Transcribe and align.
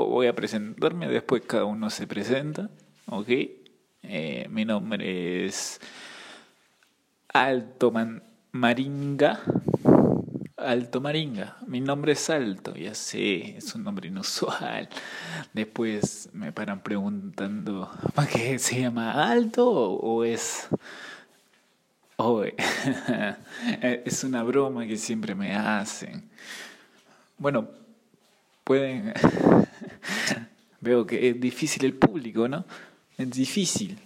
Voy 0.00 0.26
a 0.26 0.34
presentarme, 0.34 1.06
después 1.06 1.42
cada 1.46 1.66
uno 1.66 1.90
se 1.90 2.06
presenta, 2.06 2.70
¿ok? 3.06 3.28
Eh, 4.02 4.46
mi 4.48 4.64
nombre 4.64 5.44
es 5.44 5.80
Alto 7.28 7.92
Maringa. 8.52 9.40
Alto 10.56 11.00
Maringa. 11.02 11.58
Mi 11.66 11.82
nombre 11.82 12.12
es 12.12 12.30
Alto, 12.30 12.74
ya 12.74 12.94
sé, 12.94 13.58
es 13.58 13.74
un 13.74 13.84
nombre 13.84 14.08
inusual. 14.08 14.88
Después 15.52 16.30
me 16.32 16.52
paran 16.52 16.82
preguntando, 16.82 17.90
¿para 18.14 18.28
qué 18.28 18.58
se 18.58 18.80
llama 18.80 19.30
Alto 19.30 19.68
o 19.68 20.24
es... 20.24 20.68
Oh, 22.16 22.44
es 23.82 24.24
una 24.24 24.42
broma 24.42 24.86
que 24.86 24.96
siempre 24.96 25.34
me 25.34 25.54
hacen. 25.54 26.30
Bueno, 27.36 27.68
pueden... 28.64 29.12
Veo 30.82 31.06
que 31.06 31.28
es 31.28 31.40
difícil 31.40 31.84
el 31.84 31.94
público, 31.94 32.48
¿no? 32.48 32.66
Es 33.16 33.30
difícil. 33.30 33.98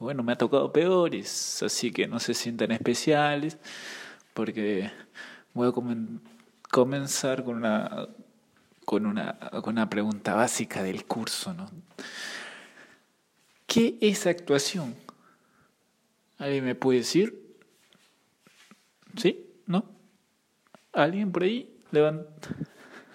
Bueno, 0.00 0.24
me 0.24 0.32
ha 0.32 0.36
tocado 0.36 0.72
peores, 0.72 1.62
así 1.62 1.92
que 1.92 2.08
no 2.08 2.18
se 2.18 2.34
sientan 2.34 2.72
especiales, 2.72 3.56
porque 4.34 4.90
voy 5.54 5.68
a 5.68 5.72
comenzar 6.70 7.44
con 7.44 7.56
una, 7.56 8.08
con, 8.84 9.06
una, 9.06 9.38
con 9.62 9.74
una 9.74 9.88
pregunta 9.88 10.34
básica 10.34 10.82
del 10.82 11.04
curso, 11.04 11.54
¿no? 11.54 11.70
¿Qué 13.68 13.96
es 14.00 14.26
actuación? 14.26 14.96
¿Alguien 16.38 16.64
me 16.64 16.74
puede 16.74 16.98
decir? 16.98 17.56
¿Sí? 19.16 19.46
¿No? 19.66 19.84
¿Alguien 20.92 21.30
por 21.30 21.44
ahí? 21.44 21.78
Levanta. 21.92 22.48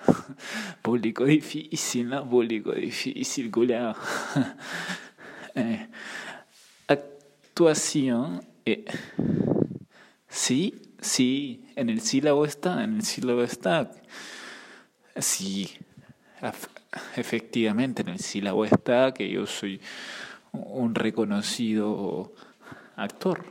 Público 0.81 1.25
difícil, 1.25 2.09
¿no? 2.09 2.29
Público 2.29 2.71
difícil. 2.71 3.51
Eh, 5.55 5.87
actuación. 6.87 8.43
Eh, 8.65 8.85
sí, 10.27 10.81
sí, 10.99 11.63
en 11.75 11.91
el 11.91 12.01
sílabo 12.01 12.43
está, 12.45 12.83
en 12.83 12.95
el 12.95 13.03
sílabo 13.03 13.43
está. 13.43 13.91
Sí, 15.15 15.69
efectivamente, 17.15 18.01
en 18.01 18.09
el 18.09 18.19
sílabo 18.19 18.65
está 18.65 19.13
que 19.13 19.29
yo 19.29 19.45
soy 19.45 19.79
un 20.53 20.95
reconocido 20.95 22.33
actor, 22.95 23.45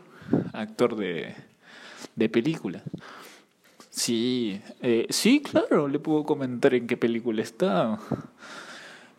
actor 0.52 0.96
de, 0.96 1.36
de 2.16 2.28
película. 2.28 2.82
Sí, 3.92 4.58
eh, 4.80 5.06
sí, 5.10 5.42
claro, 5.42 5.86
le 5.86 5.98
puedo 5.98 6.24
comentar 6.24 6.72
en 6.72 6.86
qué 6.86 6.96
película 6.96 7.42
está, 7.42 7.98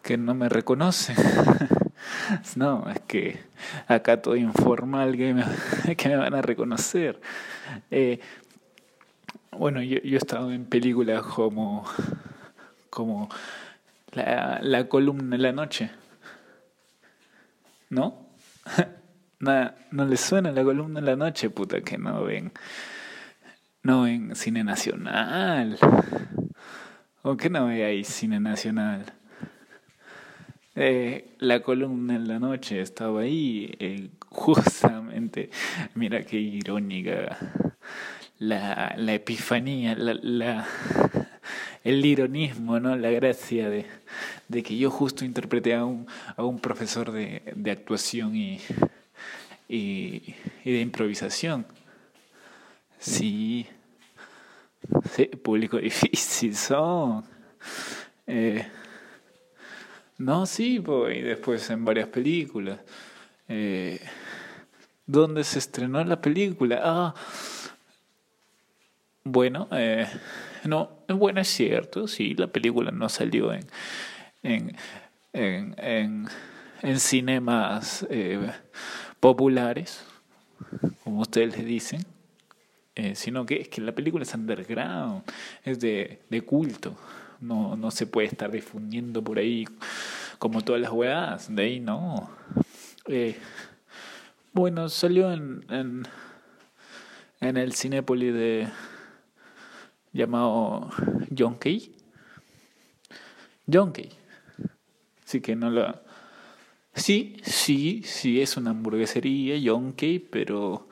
que 0.02 0.18
no 0.18 0.34
me 0.34 0.50
reconoce. 0.50 1.14
no, 2.56 2.90
es 2.90 3.00
que 3.02 3.40
acá 3.88 4.20
todo 4.20 4.36
informal 4.36 5.16
que 5.16 5.36
me, 5.36 5.46
que 5.96 6.10
me 6.10 6.16
van 6.16 6.34
a 6.34 6.42
reconocer. 6.42 7.22
Eh, 7.92 8.20
bueno, 9.52 9.80
yo, 9.84 10.00
yo 10.00 10.16
he 10.16 10.18
estado 10.18 10.52
en 10.52 10.66
películas 10.66 11.22
como, 11.22 11.86
como 12.90 13.30
la, 14.12 14.58
la 14.60 14.90
columna 14.90 15.38
de 15.38 15.44
la 15.44 15.52
noche. 15.52 15.92
¿No? 17.92 18.26
Nada, 19.40 19.78
no 19.92 20.06
le 20.06 20.18
suena 20.18 20.52
la 20.52 20.64
columna 20.64 21.00
de 21.00 21.06
la 21.06 21.16
noche, 21.16 21.52
puta, 21.52 21.82
que 21.82 22.00
no 22.00 22.24
ven. 22.24 22.52
No 23.84 24.04
ven 24.04 24.34
cine 24.34 24.64
nacional. 24.64 25.78
¿O 27.22 27.36
qué 27.36 27.50
no 27.50 27.66
ve 27.68 27.84
ahí 27.84 28.06
cine 28.06 28.40
nacional? 28.40 29.12
Eh, 30.74 31.36
la 31.40 31.60
columna 31.62 32.16
en 32.16 32.30
la 32.30 32.40
noche 32.40 32.80
estaba 32.80 33.22
ahí, 33.22 33.76
eh, 33.80 34.10
justamente, 34.30 35.50
mira 35.96 36.24
qué 36.24 36.38
irónica, 36.38 37.38
la, 38.40 38.96
la 38.98 39.14
epifanía, 39.14 39.96
la, 39.96 40.66
el 41.84 42.06
ironismo, 42.06 42.80
¿no? 42.80 42.96
la 42.96 43.12
gracia 43.12 43.70
de, 43.70 43.86
de 44.48 44.64
que 44.64 44.78
yo 44.78 44.90
justo 44.90 45.26
interpreté 45.26 45.76
a 45.76 45.84
un, 45.84 46.08
a 46.38 46.44
un 46.46 46.58
profesor 46.58 47.12
de, 47.12 47.44
de 47.54 47.72
actuación 47.72 48.34
y, 48.36 48.62
y 49.68 50.34
de 50.64 50.80
improvisación. 50.80 51.66
Sí, 53.04 53.68
sí, 55.12 55.26
público 55.26 55.78
difícil 55.90 56.56
son. 56.56 57.26
Eh, 58.26 58.66
no, 60.20 60.46
sí, 60.46 60.82
y 61.12 61.22
después 61.22 61.70
en 61.70 61.84
varias 61.84 62.08
películas. 62.08 62.80
Eh, 63.50 64.00
¿Dónde 65.06 65.44
se 65.44 65.60
estrenó 65.60 66.02
la 66.06 66.22
película? 66.22 66.80
Ah, 66.82 67.14
bueno, 69.26 69.68
eh, 69.72 70.08
no, 70.64 71.00
bueno, 71.10 71.42
es 71.42 71.50
cierto, 71.50 72.08
sí, 72.08 72.36
la 72.36 72.48
película 72.48 72.90
no 72.92 73.10
salió 73.10 73.52
en, 73.52 73.66
en, 74.44 74.78
en, 75.34 75.76
en, 75.78 76.28
en 76.82 77.00
cinemas 77.02 78.08
eh, 78.10 78.50
populares, 79.20 80.06
como 81.04 81.20
ustedes 81.22 81.58
le 81.58 81.66
dicen, 81.66 82.06
eh, 82.96 83.16
sino 83.16 83.46
que 83.46 83.62
es 83.62 83.70
que 83.70 83.82
la 83.82 83.94
película 83.94 84.24
es 84.24 84.34
underground, 84.34 85.24
es 85.64 85.80
de, 85.80 86.22
de 86.30 86.42
culto 86.42 86.96
no, 87.44 87.76
no 87.76 87.92
se 87.92 88.08
puede 88.08 88.28
estar 88.28 88.50
difundiendo 88.52 89.24
por 89.24 89.38
ahí 89.38 89.66
como 90.40 90.62
todas 90.62 90.82
las 90.82 90.92
weas, 90.92 91.54
de 91.54 91.64
ahí 91.64 91.80
no. 91.80 92.30
Eh, 93.08 93.38
bueno, 94.54 94.90
salió 94.90 95.32
en, 95.32 95.66
en, 97.40 97.58
el 97.58 97.74
Cinépolis 97.74 98.34
de 98.34 98.68
llamado 100.14 100.90
John 101.38 101.58
Key. 101.60 101.96
John 103.72 103.92
Key. 103.92 104.10
Así 105.26 105.42
que 105.42 105.56
no 105.56 105.70
lo... 105.70 106.02
Sí, 106.96 107.38
sí, 107.44 108.04
sí 108.06 108.42
es 108.42 108.56
una 108.56 108.72
hamburguesería, 108.72 109.60
John 109.64 109.94
Key, 109.94 110.20
pero 110.20 110.88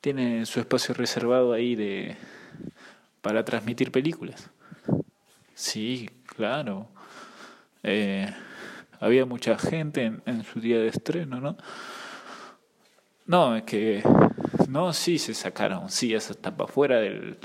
tiene 0.00 0.46
su 0.46 0.60
espacio 0.60 0.94
reservado 0.94 1.52
ahí 1.52 1.74
de 1.74 2.16
para 3.20 3.44
transmitir 3.44 3.90
películas. 3.90 4.50
Sí, 5.54 6.08
claro. 6.24 6.88
Eh, 7.82 8.32
había 9.00 9.26
mucha 9.26 9.58
gente 9.58 10.12
en, 10.24 10.44
su 10.44 10.60
día 10.60 10.78
de 10.78 10.88
estreno, 10.88 11.40
¿no? 11.40 11.56
No, 13.26 13.56
es 13.56 13.64
que. 13.64 14.02
No, 14.68 14.92
sí, 14.92 15.18
se 15.18 15.34
sacaron 15.34 15.90
sillas 15.90 16.30
hasta 16.30 16.56
para 16.56 16.70
afuera 16.70 17.00
del. 17.00 17.36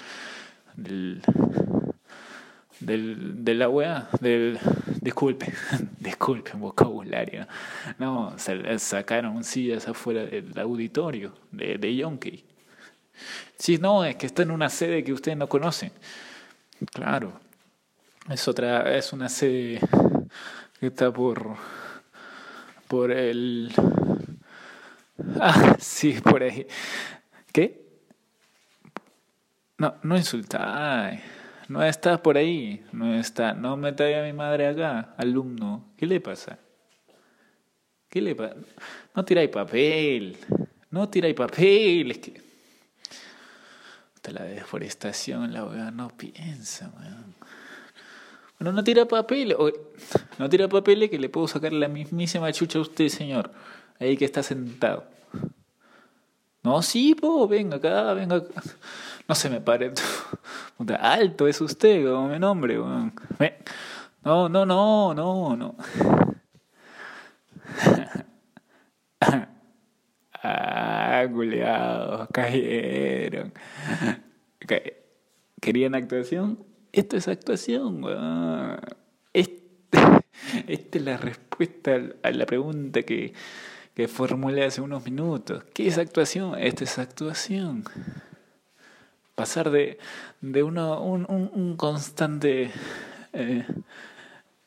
Del 2.86 3.44
de 3.44 3.54
la 3.56 3.70
weá, 3.70 4.10
del. 4.20 4.60
Disculpe, 5.02 5.54
disculpe, 6.00 6.52
vocabulario. 6.54 7.48
No, 8.00 8.36
sacaron 8.78 9.44
sillas 9.44 9.88
afuera 9.88 10.26
del 10.26 10.58
auditorio 10.60 11.34
de, 11.52 11.78
de 11.78 11.96
Yonke. 11.96 12.44
Sí, 13.58 13.78
no, 13.78 14.04
es 14.04 14.16
que 14.16 14.26
está 14.26 14.44
en 14.44 14.52
una 14.52 14.70
sede 14.70 15.04
que 15.04 15.14
ustedes 15.14 15.38
no 15.38 15.48
conocen. 15.48 15.92
Claro. 16.92 17.40
Es 18.30 18.48
otra, 18.48 18.96
es 18.96 19.12
una 19.14 19.30
sede 19.30 19.80
que 20.80 20.88
está 20.88 21.12
por 21.12 21.58
por 22.88 23.12
el 23.12 23.74
ah 25.40 25.76
sí 25.80 26.20
por 26.22 26.44
ahí 26.44 26.68
qué 27.52 27.88
no 29.78 29.96
no 30.04 30.16
insultáis 30.16 31.22
no 31.74 31.84
está 31.84 32.22
por 32.22 32.38
ahí 32.38 32.86
no 32.92 33.16
está 33.16 33.54
no 33.54 33.76
me 33.78 33.90
a 33.90 34.24
mi 34.24 34.34
madre 34.34 34.68
acá 34.68 35.16
alumno 35.18 35.86
qué 35.98 36.06
le 36.06 36.22
pasa 36.22 36.60
qué 38.10 38.22
le 38.22 38.36
pasa 38.36 38.56
no 39.16 39.26
tiráis 39.26 39.50
papel 39.50 40.38
no 40.92 41.10
tiráis 41.10 41.34
papel 41.34 42.12
es 42.12 42.18
que 42.20 42.42
la 44.32 44.44
deforestación 44.44 45.52
la 45.52 45.66
weá 45.66 45.90
no 45.90 46.10
piensa 46.10 46.94
weón 46.96 47.34
no, 48.60 48.72
no 48.72 48.84
tira 48.84 49.06
papel. 49.06 49.56
no 50.40 50.50
tira 50.50 50.70
papeles 50.70 51.10
que 51.10 51.20
le 51.20 51.28
puedo 51.28 51.48
sacar 51.48 51.74
la 51.74 51.90
mismísima 51.90 52.52
chucha 52.54 52.80
a 52.80 52.82
usted, 52.82 53.10
señor. 53.10 53.52
Ahí 54.00 54.16
que 54.16 54.24
está 54.24 54.42
sentado. 54.42 55.06
No, 56.64 56.82
sí, 56.82 57.14
po, 57.16 57.48
venga 57.48 57.78
acá, 57.78 58.14
venga 58.14 58.38
acá. 58.38 58.62
No 59.28 59.36
se 59.36 59.50
me 59.50 59.62
pare. 59.62 59.94
Alto 61.00 61.48
es 61.48 61.62
usted, 61.62 62.06
como 62.06 62.30
mi 62.30 62.40
nombre. 62.40 62.78
No, 62.78 64.50
no, 64.50 64.66
no, 64.66 65.14
no, 65.14 65.56
no. 65.56 65.76
ah, 70.44 71.26
culiados, 71.32 72.28
cayeron. 72.34 73.54
¿Querían 75.60 75.96
actuación? 75.96 76.66
Esto 76.92 77.18
es 77.18 77.28
actuación, 77.28 78.04
weón. 78.04 78.80
Esta 80.68 80.98
es 80.98 81.04
la 81.04 81.18
respuesta 81.18 82.00
a 82.24 82.32
la 82.32 82.46
pregunta 82.46 83.04
que, 83.04 83.34
que 83.94 84.08
formulé 84.08 84.66
hace 84.66 84.82
unos 84.82 85.06
minutos. 85.06 85.64
¿Qué 85.74 85.88
es 85.88 85.98
actuación? 85.98 86.58
Esta 86.60 86.84
es 86.84 86.98
actuación. 86.98 87.84
Pasar 89.36 89.70
de, 89.72 90.00
de 90.42 90.64
uno, 90.64 91.02
un, 91.02 91.26
un, 91.30 91.78
constante 91.78 92.72
eh, 93.34 93.66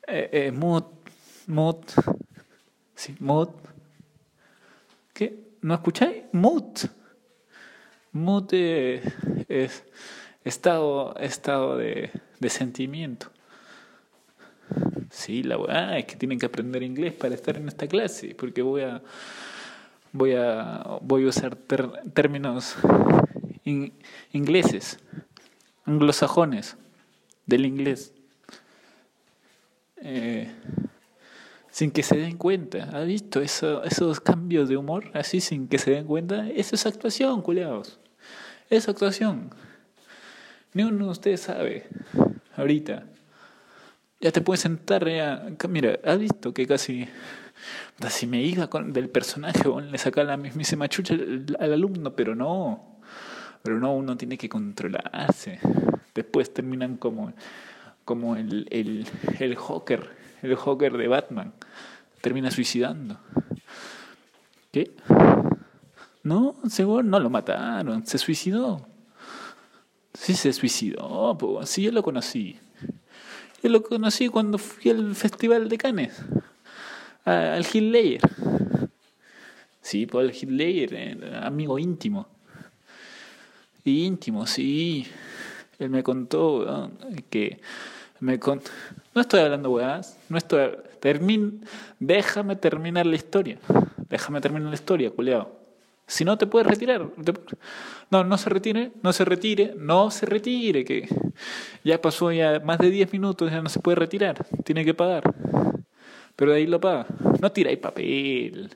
eh, 0.06 0.28
eh, 0.32 0.52
mood, 0.52 0.84
mood, 1.46 1.84
sí, 2.94 3.14
mood. 3.20 3.50
¿Qué? 5.12 5.38
¿No 5.62 5.75
escucháis? 5.75 6.25
Mood. 6.32 6.88
Mood 8.12 8.52
es 8.52 9.84
estado, 10.44 11.14
estado 11.17 11.76
de, 11.76 12.11
de 12.40 12.50
sentimiento. 12.50 13.31
Sí, 15.17 15.43
la 15.43 15.57
weá 15.57 15.97
es 15.97 16.05
que 16.05 16.15
tienen 16.17 16.39
que 16.39 16.45
aprender 16.45 16.83
inglés 16.83 17.15
para 17.15 17.35
estar 17.35 17.57
en 17.57 17.69
esta 17.69 17.87
clase, 17.87 18.35
porque 18.35 18.61
voy 18.61 18.83
a 18.83 19.03
voy 20.13 20.35
a 20.35 20.99
voy 21.01 21.25
a 21.25 21.29
usar 21.29 21.57
términos 22.13 22.77
ingleses, 24.35 24.99
anglosajones 25.87 26.77
del 27.47 27.65
inglés. 27.65 28.13
Eh, 30.03 30.53
sin 31.71 31.93
que 31.93 32.03
se 32.03 32.19
den 32.19 32.37
cuenta. 32.37 32.91
¿Ha 32.93 33.01
visto 33.01 33.41
eso, 33.41 33.85
esos 33.85 34.21
cambios 34.21 34.69
de 34.69 34.77
humor 34.77 35.11
así 35.15 35.41
sin 35.41 35.67
que 35.67 35.79
se 35.79 35.93
den 35.93 36.05
cuenta? 36.05 36.47
Eso 36.51 36.75
es 36.75 36.85
actuación, 36.85 37.41
culiados. 37.41 37.99
Es 38.69 38.87
actuación. 38.87 39.49
Ni 40.75 40.83
uno 40.83 41.07
de 41.07 41.11
ustedes 41.11 41.41
sabe 41.41 41.87
ahorita 42.55 43.07
ya 44.21 44.33
te 44.33 44.41
puedes 44.41 44.61
sentar, 44.61 45.09
ya. 45.09 45.47
Mira, 45.69 45.99
has 46.05 46.19
visto 46.19 46.53
que 46.53 46.67
casi. 46.67 47.09
Si 48.09 48.27
me 48.27 48.43
iba 48.43 48.69
con, 48.69 48.93
del 48.93 49.09
personaje, 49.09 49.63
le 49.91 49.99
saca 49.99 50.25
la 50.25 50.37
mismísima 50.37 50.89
chucha 50.89 51.15
al, 51.15 51.73
alumno, 51.73 52.15
pero 52.15 52.35
no. 52.35 53.01
Pero 53.63 53.79
no, 53.79 53.95
uno 53.95 54.17
tiene 54.17 54.39
que 54.39 54.49
controlarse. 54.49 55.59
Después 56.15 56.53
terminan 56.53 56.97
como, 56.97 57.33
como 58.05 58.37
el, 58.37 58.69
el, 58.71 59.07
el 59.41 59.57
Joker, 59.57 60.11
el 60.43 60.55
Joker 60.55 60.97
de 60.97 61.09
Batman. 61.09 61.53
Termina 62.21 62.51
suicidando. 62.51 63.19
¿Qué? 64.71 64.95
No, 66.23 66.57
seguro 66.69 67.03
no 67.03 67.21
lo 67.21 67.31
mataron, 67.31 68.07
se 68.07 68.19
suicidó. 68.19 68.87
Sí, 70.12 70.35
se 70.35 70.53
suicidó, 70.53 71.39
sí, 71.65 71.83
yo 71.83 71.93
lo 71.93 72.03
conocí. 72.03 72.59
Yo 73.62 73.70
lo 73.70 73.82
conocí 73.82 74.29
cuando 74.29 74.58
fui 74.58 74.91
al 74.91 75.14
Festival 75.14 75.69
de 75.69 75.79
Cannes, 75.79 76.12
al 77.25 77.67
Hitler. 77.73 78.20
Sí, 79.81 80.06
por 80.06 80.25
pues, 80.25 80.43
Hitler, 80.43 81.41
amigo 81.43 81.79
íntimo. 81.79 82.29
Íntimo, 83.85 84.47
sí. 84.47 85.06
Él 85.79 85.91
me 85.91 86.03
contó 86.03 86.91
que 87.31 87.61
me 88.20 88.38
contó, 88.38 88.70
no 89.14 89.20
estoy 89.20 89.41
hablando 89.41 89.70
weás, 89.70 90.19
no 90.29 90.38
estoy 90.38 90.70
termin, 91.00 91.64
déjame 92.00 92.56
terminar 92.56 93.06
la 93.06 93.17
historia. 93.17 93.59
Déjame 94.09 94.41
terminar 94.41 94.69
la 94.69 94.75
historia, 94.75 95.11
culeado. 95.11 95.66
Si 96.06 96.25
no, 96.25 96.38
te 96.38 96.47
puedes 96.47 96.69
retirar. 96.69 97.08
No, 98.11 98.25
no 98.25 98.38
se 98.38 98.49
retire, 98.49 98.93
no 99.03 99.12
se 99.12 99.25
retire, 99.25 99.75
no 99.76 100.11
se 100.11 100.25
retire, 100.26 100.85
que 100.85 101.08
ya 101.82 102.00
pasó 102.00 102.31
ya 102.31 102.61
más 102.61 102.79
de 102.79 102.91
10 102.91 103.12
minutos, 103.12 103.50
ya 103.50 103.61
no 103.61 103.69
se 103.69 103.81
puede 103.81 103.97
retirar, 103.97 104.47
tiene 104.64 104.85
que 104.85 104.94
pagar. 104.94 105.25
Pero 106.37 106.53
de 106.53 106.58
ahí 106.58 106.67
lo 106.67 106.81
paga. 106.81 107.06
No 107.41 107.50
tiráis 107.50 107.79
papel, 107.79 108.70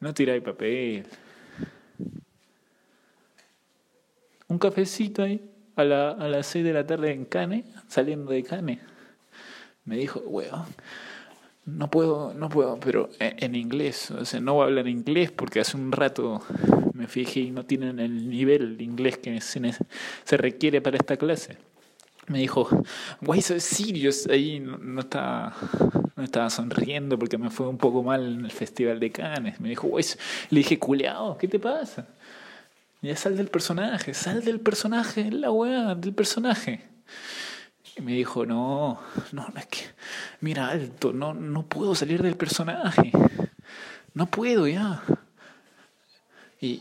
no 0.00 0.12
tiráis 0.12 0.42
papel. 0.42 1.06
Un 4.48 4.58
cafecito 4.58 5.22
ahí 5.22 5.40
a, 5.76 5.84
la, 5.84 6.10
a 6.10 6.28
las 6.28 6.46
6 6.48 6.64
de 6.64 6.72
la 6.74 6.86
tarde 6.86 7.12
en 7.12 7.24
Cane, 7.24 7.64
saliendo 7.88 8.30
de 8.30 8.42
Cane. 8.42 8.80
Me 9.84 9.96
dijo, 9.96 10.20
weón 10.20 10.66
no 11.64 11.90
puedo, 11.90 12.34
no 12.34 12.48
puedo, 12.48 12.78
pero 12.80 13.08
en 13.18 13.54
inglés, 13.54 14.10
o 14.10 14.24
sea, 14.24 14.40
no 14.40 14.54
voy 14.54 14.62
a 14.62 14.66
hablar 14.66 14.88
inglés 14.88 15.30
porque 15.30 15.60
hace 15.60 15.76
un 15.76 15.92
rato 15.92 16.42
me 16.92 17.06
fijé 17.06 17.40
y 17.40 17.50
no 17.50 17.64
tienen 17.64 18.00
el 18.00 18.28
nivel 18.28 18.76
de 18.76 18.84
inglés 18.84 19.18
que 19.18 19.40
se, 19.40 19.60
se 20.24 20.36
requiere 20.36 20.80
para 20.80 20.96
esta 20.96 21.16
clase. 21.16 21.58
Me 22.28 22.38
dijo, 22.38 22.68
guay, 23.20 23.42
soy 23.42 23.60
serious, 23.60 24.26
ahí 24.28 24.60
no, 24.60 25.00
estaba, 25.00 25.56
no 26.16 26.22
estaba 26.22 26.50
sonriendo 26.50 27.18
porque 27.18 27.36
me 27.36 27.50
fue 27.50 27.68
un 27.68 27.78
poco 27.78 28.02
mal 28.02 28.34
en 28.34 28.44
el 28.44 28.50
Festival 28.52 29.00
de 29.00 29.10
Cannes. 29.10 29.60
Me 29.60 29.70
dijo, 29.70 29.88
guay, 29.88 30.04
le 30.50 30.58
dije, 30.58 30.78
culeado, 30.78 31.36
¿qué 31.36 31.48
te 31.48 31.58
pasa? 31.58 32.06
Ya 33.02 33.16
sal 33.16 33.36
del 33.36 33.48
personaje, 33.48 34.14
sal 34.14 34.44
del 34.44 34.60
personaje, 34.60 35.30
la 35.32 35.50
weá, 35.50 35.96
del 35.96 36.14
personaje. 36.14 36.82
Y 37.96 38.02
me 38.02 38.12
dijo, 38.12 38.46
no, 38.46 39.00
no, 39.32 39.52
es 39.56 39.66
que, 39.66 39.80
mira, 40.40 40.68
alto, 40.68 41.12
no, 41.12 41.34
no 41.34 41.66
puedo 41.66 41.94
salir 41.94 42.22
del 42.22 42.36
personaje. 42.36 43.12
No 44.14 44.26
puedo 44.26 44.66
ya. 44.66 45.02
Y, 46.60 46.80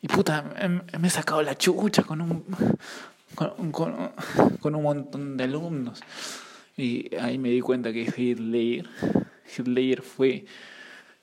y 0.00 0.08
puta, 0.08 0.42
me, 0.98 1.06
he 1.06 1.10
sacado 1.10 1.42
la 1.42 1.56
chucha 1.56 2.02
con 2.02 2.20
un, 2.20 2.44
con, 3.34 3.72
con, 3.72 4.74
un 4.74 4.82
montón 4.82 5.36
de 5.36 5.44
alumnos. 5.44 6.00
Y 6.76 7.14
ahí 7.16 7.36
me 7.38 7.50
di 7.50 7.60
cuenta 7.60 7.92
que 7.92 8.02
Hitler, 8.16 8.88
Hitler 9.56 10.02
fue, 10.02 10.46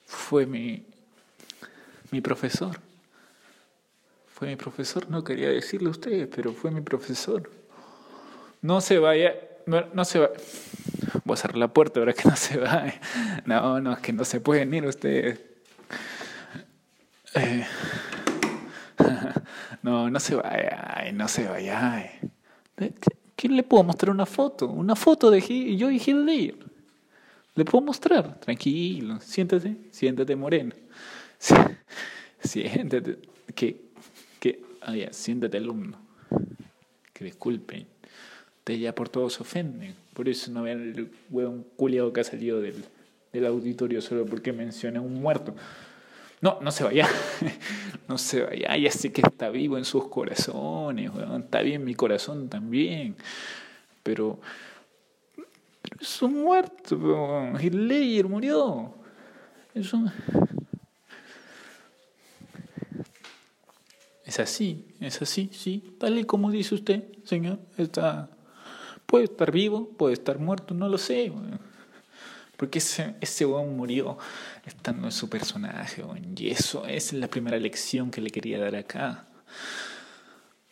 fue 0.06 0.46
mi, 0.46 0.86
mi 2.12 2.22
profesor. 2.22 2.80
Fue 4.28 4.50
mi 4.50 4.56
profesor, 4.56 5.10
no 5.10 5.24
quería 5.24 5.50
decirle 5.50 5.88
a 5.88 5.92
ustedes, 5.92 6.28
pero 6.28 6.54
fue 6.54 6.70
mi 6.70 6.82
profesor. 6.82 7.50
No 8.64 8.80
se 8.80 8.98
vaya, 8.98 9.36
no, 9.66 10.06
se 10.06 10.20
va. 10.20 10.30
Voy 11.26 11.34
a 11.34 11.38
cerrar 11.38 11.58
la 11.58 11.68
puerta 11.68 12.00
ahora 12.00 12.14
que 12.14 12.30
no 12.30 12.36
se 12.38 12.58
va. 12.58 12.86
No, 13.46 13.82
no, 13.82 13.92
es 13.92 14.00
que 14.00 14.14
no 14.14 14.24
se 14.24 14.40
pueden 14.40 14.74
ir 14.74 14.86
ustedes. 14.86 15.38
Eh, 17.36 17.66
no, 19.84 20.10
no 20.10 20.18
se 20.18 20.36
vaya, 20.36 21.12
no 21.14 21.28
se 21.28 21.46
vaya. 21.46 22.10
¿Quién 23.36 23.58
le 23.58 23.64
puedo 23.64 23.84
mostrar 23.84 24.12
una 24.12 24.26
foto? 24.26 24.70
Una 24.70 24.96
foto 24.96 25.30
de 25.30 25.42
yo 25.76 25.92
y 25.92 25.98
Hitler. 25.98 26.56
Le 27.56 27.66
puedo 27.66 27.84
mostrar. 27.84 28.40
Tranquilo, 28.40 29.20
siéntate, 29.20 29.76
siéntate 29.92 30.38
moreno. 30.38 30.74
Siéntate, 32.40 33.20
que, 33.56 33.90
que, 34.40 34.62
ah, 34.82 34.94
siéntate 35.12 35.58
alumno. 35.58 35.98
Que 37.14 37.24
disculpen 37.24 37.93
ya 38.66 38.96
por 38.96 39.10
todos 39.10 39.34
se 39.34 39.44
ofenden. 39.44 39.96
Por 40.14 40.30
eso 40.30 40.52
no 40.52 40.64
vean 40.64 40.82
el 40.82 41.12
hueón 41.30 41.66
culiado 41.76 42.14
que 42.14 42.22
ha 42.22 42.24
salido 42.24 42.62
del, 42.62 42.84
del 43.34 43.46
auditorio 43.46 44.02
solo 44.02 44.26
porque 44.26 44.54
menciona 44.54 45.02
un 45.02 45.16
muerto. 45.16 45.54
No, 46.40 46.60
no 46.62 46.72
se 46.72 46.84
vaya. 46.84 47.08
no 48.08 48.18
se 48.18 48.44
vaya. 48.44 48.78
Ya 48.78 48.92
sé 48.92 49.12
que 49.12 49.22
está 49.22 49.50
vivo 49.50 49.78
en 49.78 49.86
sus 49.86 50.08
corazones, 50.08 51.12
Está 51.40 51.62
bien 51.62 51.84
mi 51.84 51.96
corazón 51.96 52.50
también. 52.50 53.16
Pero, 54.04 54.40
pero 55.82 55.98
es 56.02 56.22
un 56.22 56.44
muerto, 56.44 56.98
weón. 56.98 57.62
Hitler 57.62 58.28
murió. 58.28 58.94
Es 59.74 59.94
un... 59.94 60.12
Es 64.26 64.40
así, 64.40 64.86
es 65.00 65.22
así, 65.22 65.50
sí. 65.54 65.96
Tal 66.00 66.18
y 66.18 66.24
como 66.24 66.50
dice 66.50 66.76
usted, 66.76 67.04
señor. 67.24 67.60
Está 67.78 68.30
Puede 69.14 69.26
estar 69.26 69.52
vivo, 69.52 69.90
puede 69.90 70.14
estar 70.14 70.40
muerto, 70.40 70.74
no 70.74 70.90
lo 70.90 70.98
sé. 70.98 71.32
Porque 72.58 72.80
ese, 72.80 73.14
ese 73.22 73.46
weón 73.46 73.78
murió 73.78 74.18
estando 74.66 75.06
en 75.06 75.12
su 75.12 75.30
personaje. 75.30 76.04
Y 76.36 76.50
eso 76.50 76.88
es 76.88 77.14
la 77.14 77.28
primera 77.28 77.58
lección 77.58 78.10
que 78.10 78.22
le 78.22 78.32
quería 78.32 78.58
dar 78.58 78.76
acá. 78.76 79.28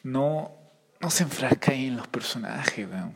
No, 0.02 0.56
no 1.00 1.12
se 1.12 1.22
enfrasca 1.22 1.74
ahí 1.74 1.86
en 1.86 1.98
los 1.98 2.08
personajes, 2.08 2.90
weón. 2.90 3.14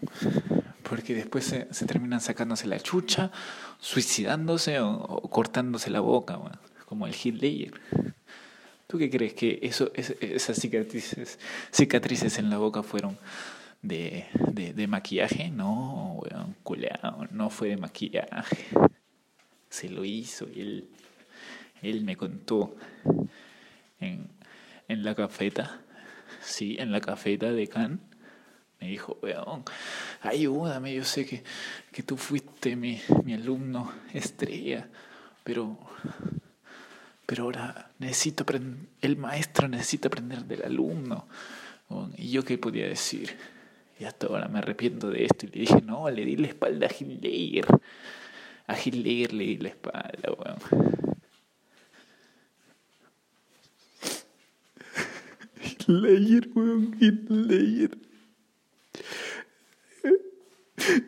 Porque 0.87 1.15
después 1.15 1.43
se, 1.45 1.85
terminan 1.87 2.21
sacándose 2.21 2.67
la 2.67 2.79
chucha, 2.79 3.31
suicidándose 3.79 4.79
o, 4.79 5.27
cortándose 5.31 5.89
la 5.89 6.01
boca, 6.01 6.37
weón. 6.37 6.59
Como 6.85 7.07
el 7.07 7.15
Hitler. 7.15 7.73
¿Tú 8.85 8.99
qué 8.99 9.09
crees 9.09 9.33
que 9.33 9.57
eso, 9.63 9.91
esas 9.95 10.57
cicatrices, 10.57 11.39
cicatrices 11.71 12.37
en 12.37 12.51
la 12.51 12.59
boca 12.59 12.83
fueron 12.83 13.17
de, 13.87 14.25
de, 14.73 14.87
maquillaje. 14.87 15.49
No, 15.49 16.19
weón, 16.21 16.55
culeado, 16.63 17.27
no 17.31 17.49
fue 17.49 17.69
de 17.69 17.77
maquillaje. 17.77 18.65
Se 19.69 19.89
lo 19.89 20.05
hizo 20.05 20.47
y 20.53 20.61
él, 20.61 20.89
él 21.81 22.03
me 22.03 22.15
contó 22.15 22.75
en, 23.99 24.29
en 24.87 25.03
la 25.03 25.15
cafeta, 25.15 25.81
sí, 26.41 26.77
en 26.79 26.91
la 26.91 27.01
cafeta 27.01 27.51
de 27.51 27.67
Cannes. 27.67 27.99
Me 28.79 28.87
dijo, 28.87 29.17
weón, 29.21 29.63
ayúdame, 30.21 30.93
yo 30.93 31.03
sé 31.03 31.25
que, 31.25 31.43
que 31.91 32.03
tú 32.03 32.17
fuiste 32.17 32.75
mi, 32.75 33.01
mi 33.23 33.33
alumno 33.33 33.91
estrella, 34.13 34.89
pero, 35.43 35.77
pero 37.25 37.45
ahora 37.45 37.91
necesito 37.99 38.45
el 39.01 39.17
maestro 39.17 39.67
necesita 39.67 40.07
aprender 40.07 40.43
del 40.45 40.63
alumno. 40.63 41.27
¿Y 42.17 42.31
yo 42.31 42.43
qué 42.43 42.57
podía 42.57 42.87
decir? 42.87 43.37
Y 43.99 44.03
hasta 44.03 44.27
ahora 44.27 44.47
me 44.49 44.59
arrepiento 44.59 45.09
de 45.09 45.25
esto. 45.25 45.45
Y 45.45 45.49
le 45.49 45.59
dije, 45.61 45.81
no, 45.81 46.09
le 46.09 46.25
di 46.25 46.35
la 46.35 46.47
espalda 46.47 46.87
a 46.87 46.91
Hitler. 46.93 47.65
A 48.67 48.77
Hitler 48.77 49.33
le 49.33 49.43
di 49.45 49.57
la 49.57 49.69
espalda, 49.69 50.31
weón. 50.37 50.57
Hitler, 55.87 56.49
weón, 56.53 56.97
Hitler. 56.99 57.97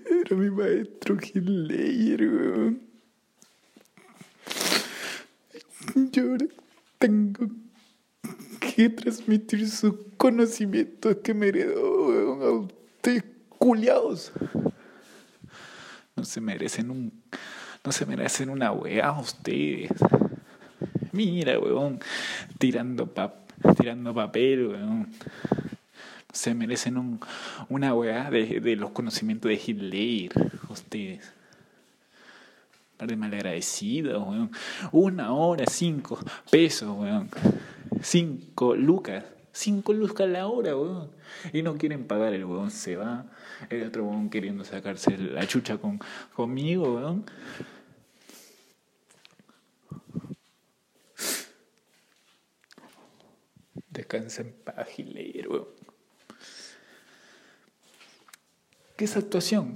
Era 0.10 0.36
mi 0.36 0.50
maestro 0.50 1.17
Hitler, 1.22 2.22
weón. 2.22 2.82
Yo 6.12 6.24
ahora 6.24 6.46
tengo 7.00 7.48
que 8.60 8.89
transmitir 8.89 9.70
sus 9.70 9.94
conocimientos 10.17 11.17
que 11.17 11.34
me 11.34 11.48
heredó, 11.48 12.08
weón, 12.08 12.76
ustedes 13.08 13.24
culiados. 13.50 14.32
No 16.16 16.26
se 16.26 16.42
merecen 16.42 16.92
un. 16.92 17.24
No 17.84 17.92
se 17.92 18.06
merecen 18.06 18.50
una 18.50 18.72
weá 18.72 19.18
ustedes. 19.18 19.92
Mira, 21.14 21.58
weón. 21.58 22.00
Tirando, 22.58 23.14
pap, 23.14 23.50
tirando 23.78 24.14
papel, 24.14 24.68
weón. 24.68 25.10
Se 26.34 26.54
merecen 26.54 26.98
un, 26.98 27.20
una 27.70 27.94
weá 27.94 28.30
de, 28.30 28.60
de 28.60 28.76
los 28.76 28.92
conocimientos 28.92 29.50
de 29.50 29.62
Hitler, 29.66 30.52
ustedes. 30.70 31.32
Par 32.98 33.08
de 33.08 33.16
malagradecidos, 33.16 34.28
weón. 34.28 34.52
Una 34.92 35.32
hora, 35.32 35.66
cinco 35.66 36.20
pesos, 36.52 36.90
weón. 36.98 37.30
Cinco 38.02 38.76
lucas. 38.76 39.24
Cinco 39.58 39.92
lucas 39.92 40.30
la 40.30 40.46
hora, 40.46 40.78
weón. 40.78 41.10
Y 41.52 41.64
no 41.64 41.80
quieren 41.80 42.06
pagar, 42.06 42.32
el 42.32 42.46
weón 42.46 42.70
se 42.70 42.96
va. 42.96 43.26
El 43.72 43.88
otro 43.88 44.04
weón 44.04 44.30
queriendo 44.30 44.64
sacarse 44.64 45.18
la 45.18 45.48
chucha 45.48 45.80
con, 45.80 46.00
conmigo, 46.36 46.94
weón. 46.94 47.26
Descansa 53.90 54.44
en 54.44 54.54
paz, 54.64 54.88
Hitler, 54.96 55.50
weón. 55.50 55.68
¿Qué 58.96 59.06
es 59.06 59.18
actuación? 59.18 59.74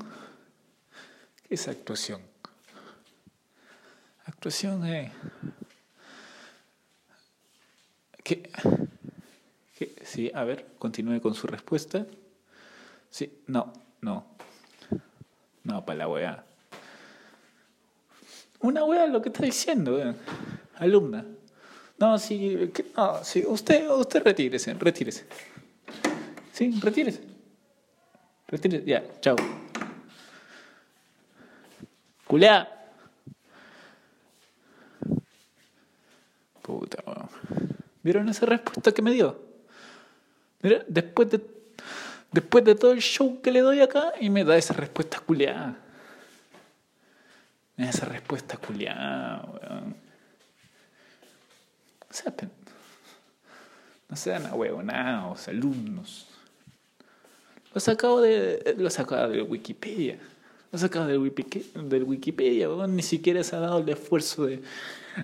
¿Qué 1.50 1.56
es 1.56 1.68
actuación? 1.68 2.22
Actuación 4.26 4.86
es... 4.86 5.12
¿Qué? 8.24 8.44
¿Qué? 8.44 8.91
Sí, 10.04 10.32
a 10.34 10.44
ver, 10.44 10.66
continúe 10.78 11.22
con 11.22 11.34
su 11.34 11.48
respuesta. 11.48 12.06
Sí, 13.10 13.42
no, 13.48 13.74
no. 14.02 14.26
No, 15.64 15.86
para 15.86 16.00
la 16.00 16.08
weá. 16.08 16.46
Una 18.62 18.84
weá 18.84 19.08
lo 19.08 19.22
que 19.22 19.30
está 19.30 19.46
diciendo, 19.46 19.96
weá. 19.96 20.16
alumna. 20.76 21.26
No, 22.00 22.18
sí, 22.18 22.72
no, 22.96 23.24
sí, 23.24 23.44
usted, 23.46 23.90
usted 23.90 24.24
retírese, 24.24 24.74
retírese. 24.74 25.26
Sí, 26.52 26.80
retírese. 26.82 27.22
Retírese, 28.48 28.86
ya, 28.86 29.04
chao. 29.22 29.36
Culea. 32.26 32.68
Puta, 36.62 37.04
weón. 37.06 37.30
¿Vieron 38.04 38.30
esa 38.30 38.46
respuesta 38.46 38.92
que 38.92 39.02
me 39.02 39.12
dio? 39.12 39.51
Mira, 40.62 40.84
después 40.88 41.30
de, 41.32 41.42
después 42.32 42.64
de 42.64 42.76
todo 42.76 42.92
el 42.92 43.02
show 43.02 43.42
que 43.42 43.52
le 43.52 43.62
doy 43.62 43.82
acá, 43.82 44.14
y 44.20 44.30
me 44.30 44.44
da 44.44 44.58
esa 44.58 44.74
respuesta 44.74 45.20
culiada. 45.20 45.78
Esa 47.78 48.06
respuesta 48.06 48.58
culiada, 48.58 49.44
weón. 49.48 49.96
Sea, 52.10 52.34
no 54.10 54.16
sean 54.18 54.46
ahuevonados, 54.46 55.48
alumnos. 55.48 56.28
Lo 57.74 57.80
sacado 57.80 58.22
de, 58.22 58.76
lo 58.78 58.90
sacado 58.90 59.30
de 59.30 59.42
Wikipedia. 59.42 60.20
Lo 60.72 60.78
sacado 60.78 61.08
del 61.08 62.04
Wikipedia, 62.04 62.70
weón. 62.70 62.96
Ni 62.96 63.02
siquiera 63.02 63.44
se 63.44 63.56
ha 63.56 63.60
dado 63.60 63.80
el 63.80 63.90
esfuerzo 63.90 64.46
de, 64.46 64.62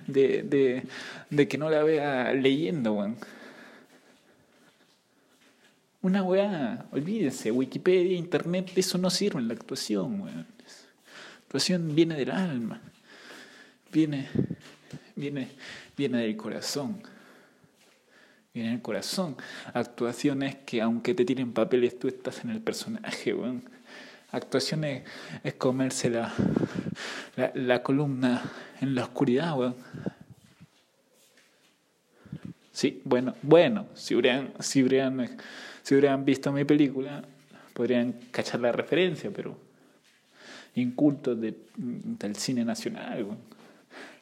de, 0.06 0.42
de, 0.42 0.82
de 1.30 1.48
que 1.48 1.58
no 1.58 1.68
la 1.70 1.82
vea 1.82 2.32
leyendo, 2.32 2.94
weón. 2.94 3.16
Una 6.00 6.22
weá, 6.22 6.86
olvídense, 6.92 7.50
Wikipedia, 7.50 8.16
Internet, 8.16 8.70
eso 8.76 8.98
no 8.98 9.10
sirve 9.10 9.40
en 9.40 9.48
la 9.48 9.54
actuación, 9.54 10.20
weón. 10.20 10.46
La 10.46 11.42
actuación 11.42 11.94
viene 11.94 12.14
del 12.14 12.30
alma, 12.30 12.80
viene, 13.90 14.28
viene, 15.16 15.48
viene 15.96 16.18
del 16.18 16.36
corazón. 16.36 17.02
Viene 18.54 18.70
del 18.70 18.82
corazón. 18.82 19.36
Actuaciones 19.74 20.56
que 20.64 20.80
aunque 20.80 21.14
te 21.14 21.24
tiren 21.24 21.52
papeles, 21.52 21.98
tú 21.98 22.06
estás 22.06 22.44
en 22.44 22.50
el 22.50 22.60
personaje, 22.60 23.34
weón. 23.34 23.64
Actuación 24.30 24.84
es, 24.84 25.04
comerse 25.56 26.10
la, 26.10 26.32
la, 27.54 27.82
columna 27.82 28.42
en 28.80 28.94
la 28.94 29.04
oscuridad, 29.04 29.58
weón. 29.58 29.74
Sí, 32.72 33.02
bueno, 33.04 33.34
bueno, 33.42 33.86
si 33.94 34.14
hubieran, 34.14 34.52
si 34.60 34.84
hubieran, 34.84 35.36
si 35.88 35.94
hubieran 35.94 36.22
visto 36.22 36.52
mi 36.52 36.66
película, 36.66 37.24
podrían 37.72 38.12
cachar 38.30 38.60
la 38.60 38.70
referencia, 38.70 39.30
pero 39.34 39.56
incultos 40.74 41.40
de, 41.40 41.54
del 41.76 42.36
cine 42.36 42.62
nacional, 42.62 43.24
weón. 43.24 43.38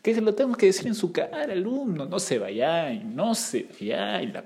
Que 0.00 0.14
se 0.14 0.20
lo 0.20 0.32
tenemos 0.32 0.58
que 0.58 0.66
decir 0.66 0.86
en 0.86 0.94
su 0.94 1.10
cara, 1.10 1.42
alumno, 1.42 2.06
no 2.06 2.20
se 2.20 2.38
vayan, 2.38 3.16
no 3.16 3.34
se 3.34 3.64
vayan. 3.64 4.32
La... 4.32 4.44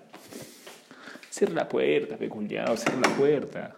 Cierra 1.29 1.53
la 1.53 1.69
puerta, 1.69 2.17
peculiar, 2.17 2.79
cierra 2.79 3.01
la 3.03 3.15
puerta. 3.15 3.77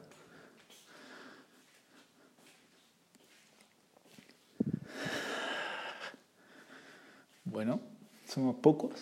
Bueno, 7.43 7.81
somos 8.25 8.55
pocos. 8.55 8.93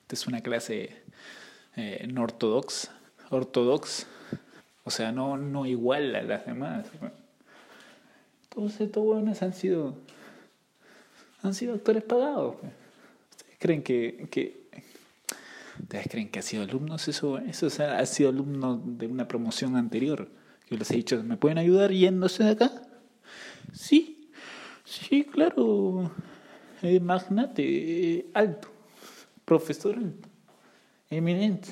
Esta 0.00 0.14
es 0.14 0.26
una 0.26 0.40
clase 0.40 0.96
eh, 1.76 2.08
no 2.10 2.22
ortodoxa, 2.22 3.03
ortodox, 3.34 4.06
o 4.84 4.90
sea, 4.90 5.12
no, 5.12 5.36
no 5.36 5.66
igual 5.66 6.14
a 6.14 6.22
las 6.22 6.46
demás. 6.46 6.86
Todos 8.48 8.80
estos 8.80 9.04
buenos 9.04 9.42
han 9.42 9.52
sido, 9.52 9.96
han 11.42 11.54
sido 11.54 11.74
actores 11.74 12.02
pagados. 12.02 12.56
¿Ustedes 12.56 13.58
creen 13.58 13.82
que, 13.82 14.28
que 14.30 14.64
¿Ustedes 15.80 16.06
creen 16.08 16.28
que 16.28 16.38
ha 16.38 16.42
sido 16.42 16.62
alumnos 16.62 17.08
eso? 17.08 17.38
Eso 17.38 17.68
ha 17.82 18.06
sido 18.06 18.30
alumno 18.30 18.76
de 18.76 19.06
una 19.06 19.26
promoción 19.26 19.76
anterior. 19.76 20.30
Yo 20.70 20.76
les 20.76 20.90
he 20.90 20.96
dicho, 20.96 21.22
¿me 21.22 21.36
pueden 21.36 21.58
ayudar 21.58 21.90
yéndose 21.90 22.44
de 22.44 22.50
acá? 22.50 22.70
Sí, 23.72 24.30
sí, 24.84 25.24
claro 25.24 26.10
eh, 26.82 27.00
magnate, 27.00 28.26
alto, 28.34 28.68
profesor 29.44 29.96
alto, 29.96 30.28
eminente. 31.08 31.70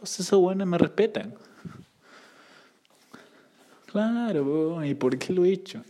Todos 0.00 0.18
esos 0.20 0.40
buenos 0.40 0.66
me 0.66 0.78
respetan. 0.78 1.34
Claro, 3.84 4.82
¿y 4.82 4.94
por 4.94 5.18
qué 5.18 5.34
lo 5.34 5.44
he 5.44 5.52
hecho? 5.52 5.84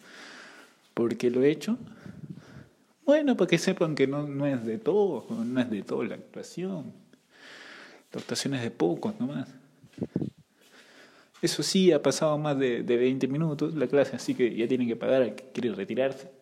¿Por 0.94 1.16
qué 1.16 1.30
lo 1.30 1.44
he 1.44 1.50
hecho? 1.52 1.78
Bueno, 3.04 3.36
para 3.36 3.46
que 3.46 3.56
sepan 3.56 3.94
que 3.94 4.08
no, 4.08 4.26
no 4.26 4.48
es 4.48 4.64
de 4.64 4.78
todo, 4.78 5.24
no 5.30 5.60
es 5.60 5.70
de 5.70 5.84
todo 5.84 6.02
la 6.02 6.16
actuación. 6.16 6.92
La 8.12 8.18
actuación 8.18 8.54
es 8.54 8.62
de 8.62 8.72
pocos 8.72 9.14
nomás. 9.20 9.48
Eso 11.40 11.62
sí, 11.62 11.92
ha 11.92 12.02
pasado 12.02 12.36
más 12.36 12.58
de, 12.58 12.82
de 12.82 12.96
20 12.96 13.28
minutos 13.28 13.76
la 13.76 13.86
clase, 13.86 14.16
así 14.16 14.34
que 14.34 14.52
ya 14.56 14.66
tienen 14.66 14.88
que 14.88 14.96
pagar 14.96 15.36
que 15.36 15.44
quiere 15.52 15.72
retirarse. 15.72 16.32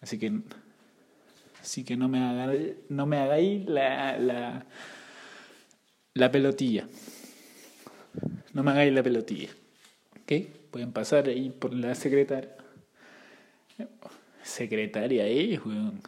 Así 0.00 0.18
que, 0.18 0.40
así 1.62 1.84
que 1.84 1.96
no 1.96 2.08
me 2.08 2.18
hagáis, 2.18 2.72
no 2.88 3.06
me 3.06 3.18
hagáis 3.18 3.64
la, 3.68 4.18
la, 4.18 4.66
la 6.14 6.30
pelotilla. 6.30 6.86
No 8.52 8.62
me 8.62 8.70
hagáis 8.70 8.92
la 8.92 9.02
pelotilla. 9.02 9.50
¿Ok? 10.22 10.32
Pueden 10.70 10.92
pasar 10.92 11.28
ahí 11.28 11.50
por 11.50 11.74
la 11.74 11.94
secretaria. 11.94 12.54
Secretaria 14.42 15.26
es, 15.26 15.64
weón. 15.64 16.00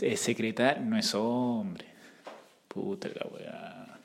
Es 0.00 0.20
secretaria, 0.20 0.80
no 0.82 0.96
es 0.96 1.14
hombre. 1.14 1.86
Puta 2.68 3.08
la 3.08 3.26
weá. 3.26 3.98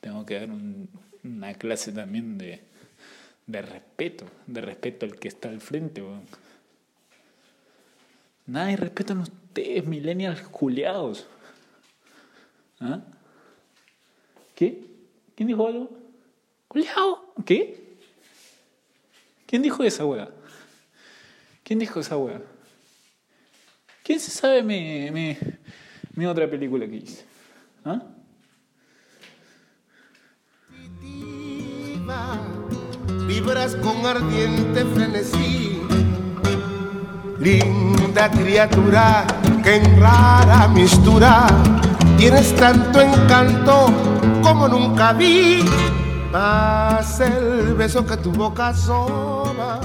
Tengo 0.00 0.24
que 0.24 0.34
dar 0.38 0.50
un. 0.50 0.88
una 1.24 1.54
clase 1.54 1.92
también 1.92 2.38
de, 2.38 2.60
de 3.46 3.62
respeto, 3.62 4.26
de 4.46 4.60
respeto 4.60 5.06
al 5.06 5.16
que 5.18 5.28
está 5.28 5.48
al 5.48 5.60
frente, 5.60 6.02
weón. 6.02 6.22
Nadie 8.46 8.76
respetan 8.76 9.18
ustedes, 9.18 9.86
millennials 9.86 10.42
juliados. 10.42 11.26
¿Ah? 12.80 13.00
¿Qué? 14.54 14.84
¿Quién 15.34 15.48
dijo 15.48 15.66
algo? 15.66 15.90
¿Juliado? 16.68 17.34
¿Qué? 17.44 17.96
¿Quién 19.46 19.62
dijo 19.62 19.82
esa 19.84 20.04
weá? 20.04 20.30
¿Quién 21.62 21.78
dijo 21.78 22.00
esa 22.00 22.16
weá? 22.16 22.40
¿Quién 24.02 24.20
se 24.20 24.30
sabe 24.30 24.62
mi, 24.62 25.10
mi, 25.10 25.36
mi 26.14 26.26
otra 26.26 26.48
película 26.48 26.86
que 26.86 26.96
hice? 26.96 27.24
¿Ah? 27.84 28.02
Vibras 33.26 33.74
con 33.76 34.04
ardiente 34.04 34.84
frenesí, 34.84 35.80
linda 37.40 38.30
criatura 38.30 39.26
que 39.62 39.76
en 39.76 40.00
rara 40.00 40.68
mistura 40.68 41.46
tienes 42.18 42.54
tanto 42.56 43.00
encanto 43.00 43.86
como 44.44 44.68
nunca 44.68 45.12
vi. 45.12 45.64
Más 46.30 47.20
el 47.20 47.74
beso 47.74 48.04
que 48.06 48.16
tu 48.18 48.30
boca 48.32 48.74
sola 48.74 49.80